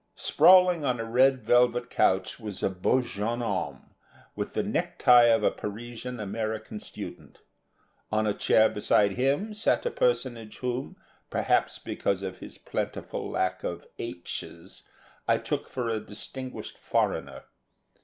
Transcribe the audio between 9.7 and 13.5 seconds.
a personage whom, perhaps because of his plentiful